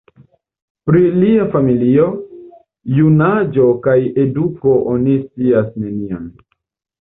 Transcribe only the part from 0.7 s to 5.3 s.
Pri lia familio, junaĝo kaj eduko oni